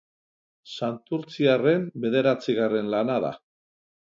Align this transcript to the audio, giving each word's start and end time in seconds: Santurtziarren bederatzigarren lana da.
Santurtziarren 0.77 1.85
bederatzigarren 2.07 2.91
lana 2.95 3.19
da. 3.29 3.35